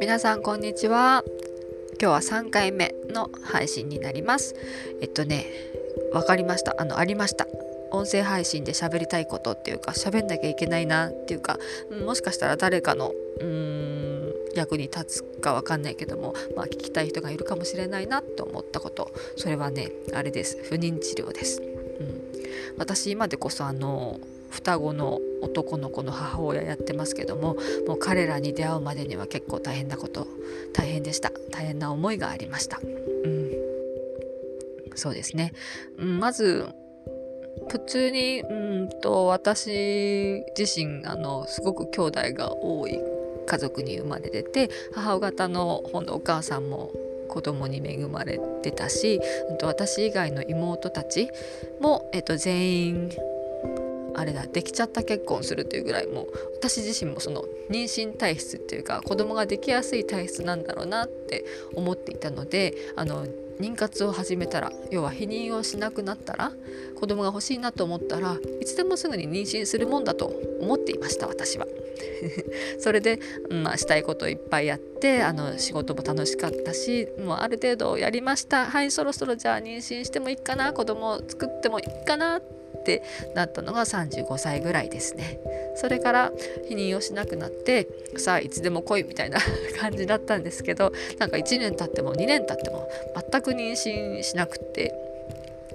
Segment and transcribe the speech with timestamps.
[0.00, 1.24] 皆さんこんにちは。
[2.00, 4.54] 今日は3回目の配信になります。
[5.00, 5.46] えっとね
[6.12, 6.74] 分かりました。
[6.78, 7.46] あのありました。
[7.92, 11.58] 音声配信で喋りたいことっていうか喋んなきゃいけないなっていうか
[12.04, 19.10] もしかしたら誰かのうーん役に立つかわかんないけども、まあ、聞きたい人がいるかもしれないなと思ったこと。
[19.36, 20.58] それはねあれです。
[20.64, 22.22] 不妊治療です、うん、
[22.76, 24.20] 私今でこそあの
[24.66, 30.26] 双子の男の子の母親やってますけどももう彼らに出会うまでには結構大変なこと
[30.72, 31.30] 大変でした。
[31.52, 33.52] 大変な思いがありました、うん、
[34.96, 35.52] そうですね、
[35.98, 36.66] うん、まず
[37.68, 38.54] 普通にう
[38.86, 43.00] んと私自身あのすごく兄弟が多い
[43.46, 46.90] 家族に生まれてて母方の方のお母さんも
[47.28, 49.20] 子供に恵まれてたし、
[49.62, 51.28] 私以外の妹たち
[51.80, 53.10] も、えっと、全員
[54.16, 63.26] あれだできちゃった結婚するというぐらいもう私自身もその妊娠体質っていうか子供ができやすい体質なんだろうなって思っていたのであの
[63.60, 66.52] 妊活を始めたら要は避妊をしなくなったら
[66.98, 70.26] 子供が欲しいなと思ったらいつでもすぐに妊娠するもんだと
[70.60, 71.66] 思っていました私は。
[72.78, 83.02] それで、まあ、したいことをいっぱいやってあの仕事も楽しかったしもうある程度やりましたはいそろそろじゃあ妊娠してもいいかな子供を作ってもいいかなってって
[83.34, 85.40] なったのが35歳ぐらいですね。
[85.76, 86.32] それから
[86.70, 89.38] 避妊をしなくなってさあいつでも来いみたいな
[89.78, 92.88] 感じだったんですけどなんか1年経っても2年経っても
[93.30, 94.94] 全く妊娠しなくて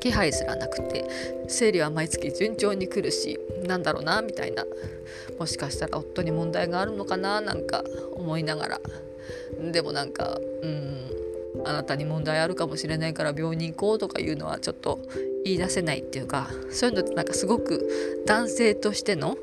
[0.00, 1.04] 気配すらなくて
[1.46, 4.64] 生理は毎月順調に来るしなんだろうなみたいな
[5.38, 7.84] もしかしたら夫に問題があるのかななんか
[8.14, 8.80] 思いながら
[9.70, 11.02] でもなんかうん
[11.64, 14.98] あなたに問題あるかもしれないから病院に行こうとかいうのはちょっと
[15.44, 19.36] 言い出せないっていうかそういうのってなんかすごく男性としての、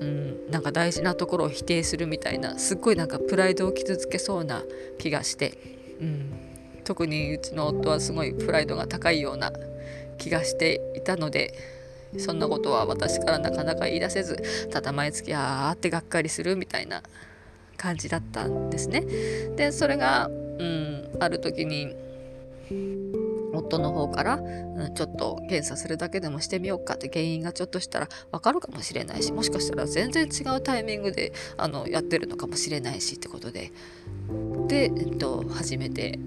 [0.00, 4.62] うん、なんか大事なところを否定するみたいなすっごいなんかプライドを傷つけそうな
[4.98, 5.58] 気がして、
[6.00, 6.30] うん、
[6.84, 9.52] 特にうちの夫はすごいプライドが高いような
[10.18, 11.54] 気がしていたので
[12.18, 17.02] そんなことは私からなかなか言い出せずただ毎月あーってがっかりするみたいな
[17.76, 19.00] 感じだったんですね。
[19.56, 21.96] でそれが、うん、ある時に
[23.52, 33.72] 夫の方から、うん、ちょっと検査するだけでもしてみようかって原因がちょっとしたら分かるかもしれないしもしかしたら全然違うタイミングであのやってるのかもしれないしってことで
[34.68, 36.18] で、えっと、初めて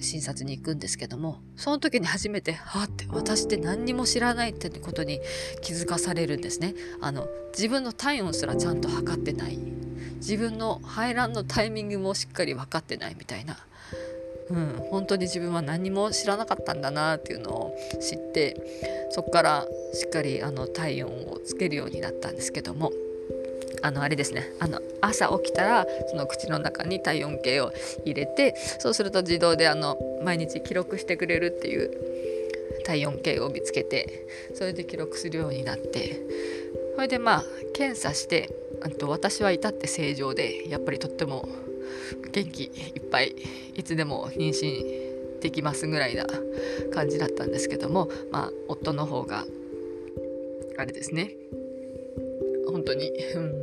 [0.00, 5.20] 診察に行くんですけどもその時に初めて「はあ」って私って何にも知らないってことに
[5.62, 6.74] 気づかされるんですね。
[7.00, 9.58] あの自分の体温すらちゃんと測ってない
[10.16, 13.56] 自分の排卵のタイミングもしっかり分かってないみたいな。
[14.48, 18.56] うん、本当に自分は何も知らなかったんだなっていうのを知って
[19.10, 22.92] そこからしっかりあの体温をつけるようになったんですけども。
[23.82, 24.50] あのあれですね。
[24.58, 27.72] あの朝起きたらその口の中に体温計を
[28.04, 31.90] 入れてそうすると自動であの毎日記録してくれるっていう
[32.84, 36.20] 体温計を見つけてそれで記録するようになって
[36.94, 38.50] それでまあ検査して
[38.82, 41.48] あと私は至って正常でやっぱりとっても
[42.32, 43.34] 元気いっぱい
[43.74, 46.26] いつでも妊娠できますぐらいな
[46.92, 49.44] 感じだったんですけどもまあ夫の方が
[50.78, 51.30] あれですね。
[52.68, 53.54] 本当に、うん、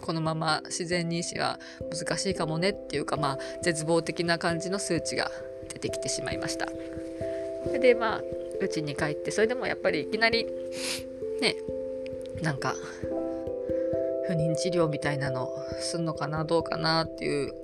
[0.00, 1.58] このまま自然妊娠は
[1.90, 5.30] 難しいかもねっていうかまあ絶望的な感じの数値が
[5.68, 6.68] 出てきてしまいました。
[7.80, 8.22] でまあ
[8.60, 10.46] うちに帰ってそれでもやっぱりいきなり
[11.40, 11.56] ね
[12.42, 12.74] なんか
[14.26, 15.48] 不妊治療みたいなの
[15.80, 17.54] すんのかなどうかなっていう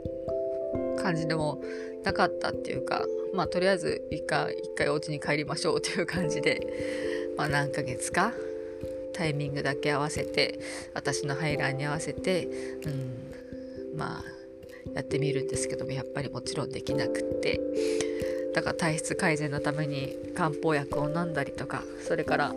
[1.03, 1.61] 感じでも
[2.05, 6.61] なかったっていうかまあとりあえず一回一回お家に帰りましょうという感じで
[7.37, 8.33] まあ何ヶ月か
[9.12, 10.59] タイミングだけ合わせて
[10.95, 12.47] 私の排卵に合わせて
[12.87, 12.89] う
[13.95, 14.25] んまあ
[14.95, 17.61] やってみるんですけどもやっぱりもちろんできなくって。
[18.55, 22.55] だから体質改善のために漢方薬を飲んだりとかそれから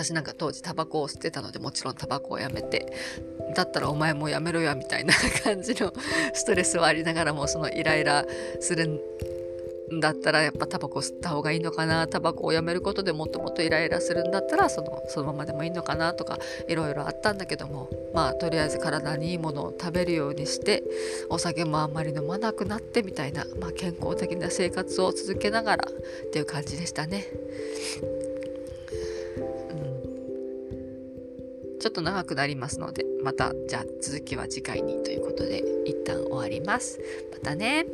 [0.00, 2.90] 私なんか当時タバコを吸ってたのでもちろんタバコをやめて
[3.54, 5.12] だったらお前もやめろよみたいな
[5.44, 5.92] 感じの
[6.32, 8.24] ストレスはありながらもそのイライラ
[8.60, 8.86] する
[9.92, 20.82] んだったらやっぱタバコ吸った方がいいのかなタバコをやめることでもっともっとイライラするんだったらそのそのままでもいいのかなとかいろいろあったんだけどもまあとりあえず体にいいものを食べるようにして
[21.28, 27.26] お酒もあんまり飲まなくなってみたいな、まあ、健康的な生活を続けながらっていう感じでしたね。
[31.80, 37.00] ちょっと長くなりますのでまたじゃあ続きは次回にということで一旦終わります。
[37.32, 37.86] またね。